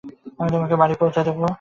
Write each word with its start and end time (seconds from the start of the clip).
আমি 0.39 0.49
তোমাকে 0.51 0.75
বাড়ি 0.75 0.95
পৌঁছে 1.01 1.21
দেব। 1.27 1.41